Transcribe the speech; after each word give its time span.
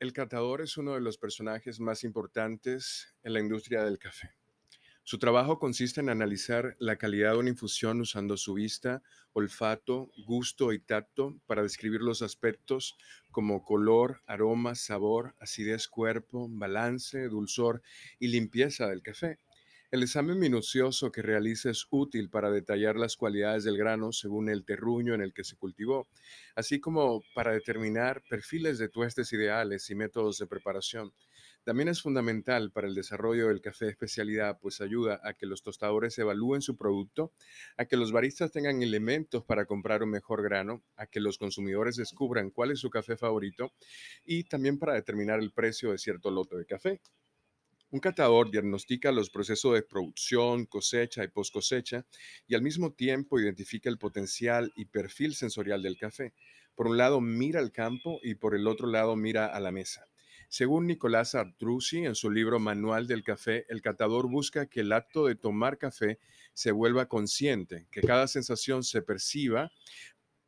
El 0.00 0.12
catador 0.12 0.60
es 0.60 0.76
uno 0.76 0.94
de 0.94 1.00
los 1.00 1.18
personajes 1.18 1.80
más 1.80 2.04
importantes 2.04 3.16
en 3.24 3.32
la 3.32 3.40
industria 3.40 3.82
del 3.82 3.98
café. 3.98 4.30
Su 5.02 5.18
trabajo 5.18 5.58
consiste 5.58 6.00
en 6.00 6.08
analizar 6.08 6.76
la 6.78 6.98
calidad 6.98 7.32
de 7.32 7.38
una 7.38 7.48
infusión 7.48 8.00
usando 8.00 8.36
su 8.36 8.54
vista, 8.54 9.02
olfato, 9.32 10.12
gusto 10.24 10.72
y 10.72 10.78
tacto 10.78 11.40
para 11.46 11.64
describir 11.64 12.02
los 12.02 12.22
aspectos 12.22 12.96
como 13.32 13.64
color, 13.64 14.22
aroma, 14.26 14.76
sabor, 14.76 15.34
acidez, 15.40 15.88
cuerpo, 15.88 16.46
balance, 16.48 17.26
dulzor 17.28 17.82
y 18.20 18.28
limpieza 18.28 18.86
del 18.86 19.02
café. 19.02 19.40
El 19.90 20.02
examen 20.02 20.38
minucioso 20.38 21.12
que 21.12 21.20
realiza 21.20 21.70
es 21.70 21.86
útil 21.90 22.30
para 22.30 22.50
detallar 22.50 22.96
las 22.96 23.16
cualidades 23.16 23.64
del 23.64 23.76
grano 23.76 24.12
según 24.12 24.48
el 24.48 24.64
terruño 24.64 25.14
en 25.14 25.20
el 25.20 25.34
que 25.34 25.44
se 25.44 25.56
cultivó, 25.56 26.08
así 26.54 26.80
como 26.80 27.22
para 27.34 27.52
determinar 27.52 28.22
perfiles 28.28 28.78
de 28.78 28.88
tuestes 28.88 29.30
ideales 29.34 29.88
y 29.90 29.94
métodos 29.94 30.38
de 30.38 30.46
preparación. 30.46 31.12
También 31.64 31.88
es 31.88 32.00
fundamental 32.00 32.70
para 32.70 32.86
el 32.86 32.94
desarrollo 32.94 33.48
del 33.48 33.60
café 33.60 33.88
especialidad, 33.88 34.58
pues 34.60 34.80
ayuda 34.80 35.20
a 35.22 35.34
que 35.34 35.46
los 35.46 35.62
tostadores 35.62 36.18
evalúen 36.18 36.62
su 36.62 36.76
producto, 36.76 37.32
a 37.76 37.84
que 37.84 37.96
los 37.98 38.10
baristas 38.12 38.52
tengan 38.52 38.82
elementos 38.82 39.44
para 39.44 39.66
comprar 39.66 40.02
un 40.02 40.10
mejor 40.10 40.42
grano, 40.42 40.82
a 40.96 41.06
que 41.06 41.20
los 41.20 41.36
consumidores 41.36 41.96
descubran 41.96 42.50
cuál 42.50 42.70
es 42.70 42.80
su 42.80 42.88
café 42.88 43.18
favorito 43.18 43.72
y 44.24 44.44
también 44.44 44.78
para 44.78 44.94
determinar 44.94 45.40
el 45.40 45.52
precio 45.52 45.92
de 45.92 45.98
cierto 45.98 46.30
lote 46.30 46.56
de 46.56 46.66
café. 46.66 47.00
Un 47.90 48.00
catador 48.00 48.50
diagnostica 48.50 49.12
los 49.12 49.30
procesos 49.30 49.72
de 49.72 49.82
producción, 49.82 50.66
cosecha 50.66 51.24
y 51.24 51.28
post 51.28 51.54
cosecha 51.54 52.04
y 52.46 52.54
al 52.54 52.60
mismo 52.60 52.92
tiempo 52.92 53.40
identifica 53.40 53.88
el 53.88 53.96
potencial 53.96 54.70
y 54.76 54.84
perfil 54.84 55.34
sensorial 55.34 55.82
del 55.82 55.96
café. 55.96 56.34
Por 56.74 56.88
un 56.88 56.98
lado 56.98 57.22
mira 57.22 57.60
al 57.60 57.72
campo 57.72 58.20
y 58.22 58.34
por 58.34 58.54
el 58.54 58.66
otro 58.66 58.88
lado 58.88 59.16
mira 59.16 59.46
a 59.46 59.58
la 59.58 59.72
mesa. 59.72 60.06
Según 60.50 60.86
Nicolás 60.86 61.34
Artrusi 61.34 62.04
en 62.04 62.14
su 62.14 62.30
libro 62.30 62.58
Manual 62.58 63.06
del 63.06 63.22
Café, 63.22 63.66
el 63.68 63.82
catador 63.82 64.30
busca 64.30 64.66
que 64.66 64.80
el 64.80 64.92
acto 64.92 65.26
de 65.26 65.34
tomar 65.34 65.76
café 65.76 66.18
se 66.54 66.72
vuelva 66.72 67.06
consciente, 67.06 67.86
que 67.90 68.00
cada 68.00 68.28
sensación 68.28 68.82
se 68.82 69.02
perciba 69.02 69.70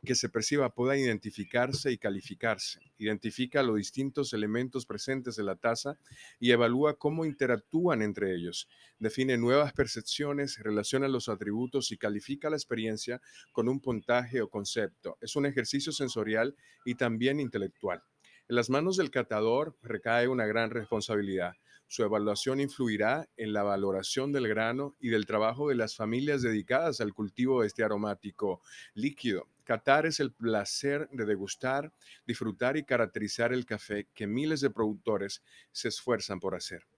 que 0.04 0.14
se 0.14 0.28
perciba 0.28 0.74
pueda 0.74 0.96
identificarse 0.96 1.92
y 1.92 1.98
calificarse. 1.98 2.80
Identifica 2.98 3.62
los 3.62 3.76
distintos 3.76 4.32
elementos 4.32 4.86
presentes 4.86 5.38
en 5.38 5.46
la 5.46 5.56
taza 5.56 5.98
y 6.38 6.50
evalúa 6.50 6.98
cómo 6.98 7.24
interactúan 7.24 8.02
entre 8.02 8.34
ellos. 8.34 8.68
Define 8.98 9.36
nuevas 9.36 9.72
percepciones, 9.72 10.58
relaciona 10.58 11.08
los 11.08 11.28
atributos 11.28 11.92
y 11.92 11.98
califica 11.98 12.50
la 12.50 12.56
experiencia 12.56 13.20
con 13.52 13.68
un 13.68 13.80
puntaje 13.80 14.40
o 14.40 14.48
concepto. 14.48 15.18
Es 15.20 15.36
un 15.36 15.46
ejercicio 15.46 15.92
sensorial 15.92 16.56
y 16.84 16.94
también 16.94 17.40
intelectual. 17.40 18.02
En 18.48 18.56
las 18.56 18.68
manos 18.68 18.96
del 18.96 19.10
catador 19.10 19.76
recae 19.82 20.26
una 20.26 20.44
gran 20.46 20.70
responsabilidad. 20.70 21.54
Su 21.86 22.04
evaluación 22.04 22.60
influirá 22.60 23.28
en 23.36 23.52
la 23.52 23.64
valoración 23.64 24.30
del 24.30 24.46
grano 24.46 24.94
y 25.00 25.08
del 25.08 25.26
trabajo 25.26 25.68
de 25.68 25.74
las 25.74 25.96
familias 25.96 26.40
dedicadas 26.40 27.00
al 27.00 27.12
cultivo 27.12 27.60
de 27.60 27.66
este 27.66 27.82
aromático 27.82 28.60
líquido. 28.94 29.48
Catar 29.70 30.04
es 30.04 30.18
el 30.18 30.32
placer 30.32 31.08
de 31.12 31.24
degustar, 31.24 31.92
disfrutar 32.26 32.76
y 32.76 32.82
caracterizar 32.82 33.52
el 33.52 33.64
café 33.64 34.08
que 34.12 34.26
miles 34.26 34.60
de 34.60 34.70
productores 34.70 35.44
se 35.70 35.86
esfuerzan 35.86 36.40
por 36.40 36.56
hacer. 36.56 36.88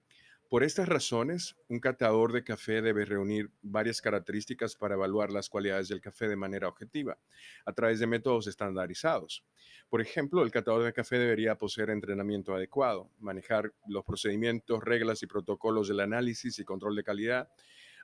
Por 0.48 0.65
estas 0.65 0.89
razones, 0.89 1.55
un 1.69 1.81
catador 1.81 2.33
de 2.33 2.45
café 2.45 2.81
debe 2.81 3.05
reunir 3.05 3.50
varias 3.61 4.00
características 4.00 4.75
para 4.75 4.95
evaluar 4.95 5.31
las 5.31 5.50
cualidades 5.50 5.89
del 5.89 6.00
café 6.00 6.28
de 6.28 6.37
manera 6.37 6.67
objetiva, 6.67 7.19
a 7.67 7.75
través 7.75 8.00
de 8.00 8.06
métodos 8.06 8.47
estandarizados. 8.47 9.45
Por 9.91 10.00
ejemplo, 10.00 10.43
el 10.43 10.50
catador 10.50 10.83
de 10.83 10.95
café 10.95 11.19
debería 11.19 11.59
poseer 11.59 11.91
entrenamiento 11.91 12.55
adecuado, 12.55 13.11
manejar 13.19 13.75
los 13.87 14.03
procedimientos, 14.03 14.83
reglas 14.83 15.23
y 15.23 15.27
protocolos 15.27 15.89
del 15.89 16.00
análisis 16.00 16.59
y 16.59 16.65
control 16.65 16.97
de 16.97 17.05
calidad. 17.05 17.50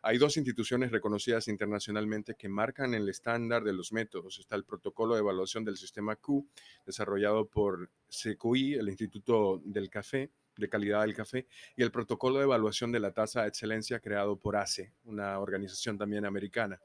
Hay 0.02 0.18
dos 0.18 0.36
instituciones 0.36 0.90
reconocidas 0.90 1.48
internacionalmente 1.48 2.34
que 2.34 2.48
marcan 2.48 2.94
el 2.94 3.08
estándar 3.08 3.64
de 3.64 3.72
los 3.72 3.92
métodos. 3.92 4.38
Está 4.38 4.56
el 4.56 4.64
protocolo 4.64 5.14
de 5.14 5.20
evaluación 5.20 5.64
del 5.64 5.76
sistema 5.76 6.16
Q, 6.16 6.48
desarrollado 6.86 7.48
por 7.48 7.90
CQI, 8.08 8.74
el 8.74 8.88
Instituto 8.88 9.60
del 9.64 9.90
Café, 9.90 10.30
de 10.58 10.68
calidad 10.68 11.02
del 11.02 11.14
café 11.14 11.46
y 11.76 11.82
el 11.82 11.90
protocolo 11.90 12.38
de 12.38 12.44
evaluación 12.44 12.92
de 12.92 13.00
la 13.00 13.12
tasa 13.12 13.42
de 13.42 13.48
excelencia 13.48 14.00
creado 14.00 14.38
por 14.38 14.56
ACE, 14.56 14.92
una 15.04 15.38
organización 15.38 15.96
también 15.96 16.24
americana. 16.24 16.80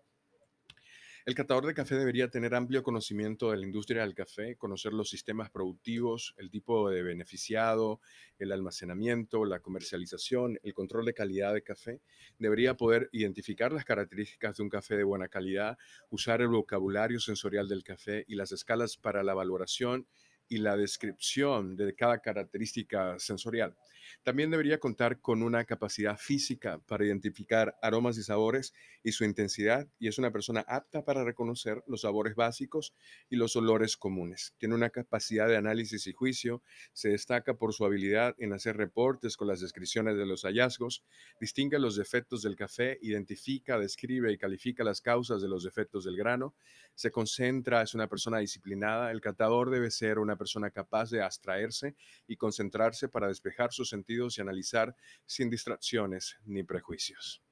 El 1.25 1.35
catador 1.35 1.65
de 1.65 1.73
café 1.73 1.95
debería 1.95 2.27
tener 2.27 2.53
amplio 2.53 2.83
conocimiento 2.83 3.49
de 3.49 3.55
la 3.55 3.63
industria 3.63 4.01
del 4.01 4.13
café, 4.13 4.57
conocer 4.57 4.91
los 4.91 5.09
sistemas 5.09 5.49
productivos, 5.49 6.35
el 6.37 6.51
tipo 6.51 6.89
de 6.89 7.01
beneficiado, 7.01 8.01
el 8.39 8.51
almacenamiento, 8.51 9.45
la 9.45 9.61
comercialización, 9.61 10.59
el 10.63 10.73
control 10.73 11.05
de 11.05 11.13
calidad 11.13 11.53
de 11.53 11.63
café. 11.63 12.01
Debería 12.39 12.75
poder 12.75 13.07
identificar 13.13 13.71
las 13.71 13.85
características 13.85 14.57
de 14.57 14.63
un 14.63 14.69
café 14.69 14.97
de 14.97 15.05
buena 15.05 15.29
calidad, 15.29 15.77
usar 16.09 16.41
el 16.41 16.49
vocabulario 16.49 17.21
sensorial 17.21 17.69
del 17.69 17.85
café 17.85 18.25
y 18.27 18.35
las 18.35 18.51
escalas 18.51 18.97
para 18.97 19.23
la 19.23 19.33
valoración 19.33 20.05
y 20.53 20.57
la 20.57 20.77
descripción 20.77 21.75
de 21.75 21.95
cada 21.95 22.19
característica 22.19 23.17
sensorial. 23.17 23.75
También 24.21 24.51
debería 24.51 24.79
contar 24.79 25.19
con 25.19 25.41
una 25.41 25.65
capacidad 25.65 26.17
física 26.17 26.79
para 26.85 27.05
identificar 27.05 27.75
aromas 27.81 28.17
y 28.17 28.23
sabores 28.23 28.73
y 29.01 29.11
su 29.13 29.25
intensidad 29.25 29.87
y 29.97 30.07
es 30.07 30.19
una 30.19 30.31
persona 30.31 30.63
apta 30.67 31.03
para 31.03 31.23
reconocer 31.23 31.83
los 31.87 32.01
sabores 32.01 32.35
básicos 32.35 32.93
y 33.29 33.35
los 33.35 33.55
olores 33.55 33.97
comunes. 33.97 34.53
Tiene 34.59 34.75
una 34.75 34.91
capacidad 34.91 35.47
de 35.47 35.57
análisis 35.57 36.05
y 36.05 36.13
juicio, 36.13 36.61
se 36.93 37.09
destaca 37.09 37.55
por 37.55 37.73
su 37.73 37.85
habilidad 37.85 38.35
en 38.37 38.53
hacer 38.53 38.77
reportes 38.77 39.35
con 39.35 39.47
las 39.47 39.59
descripciones 39.59 40.15
de 40.17 40.25
los 40.25 40.43
hallazgos, 40.43 41.03
distingue 41.39 41.79
los 41.79 41.95
defectos 41.95 42.43
del 42.43 42.55
café, 42.55 42.99
identifica, 43.01 43.79
describe 43.79 44.31
y 44.31 44.37
califica 44.37 44.83
las 44.83 45.01
causas 45.01 45.41
de 45.41 45.47
los 45.49 45.63
defectos 45.63 46.05
del 46.05 46.15
grano, 46.15 46.53
se 46.93 47.11
concentra, 47.11 47.81
es 47.81 47.95
una 47.95 48.07
persona 48.07 48.37
disciplinada, 48.37 49.11
el 49.11 49.21
catador 49.21 49.71
debe 49.71 49.89
ser 49.89 50.19
una 50.19 50.35
persona 50.35 50.42
capaz 50.71 51.09
de 51.09 51.21
abstraerse 51.21 51.95
y 52.27 52.37
concentrarse 52.37 53.09
para 53.09 53.27
despejar 53.27 53.71
sus 53.71 53.89
sentidos 53.89 54.37
y 54.37 54.41
analizar 54.41 54.95
sin 55.25 55.49
distracciones 55.49 56.37
ni 56.45 56.63
prejuicios. 56.63 57.42